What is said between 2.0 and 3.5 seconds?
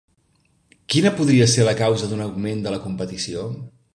d'un augment de la competició?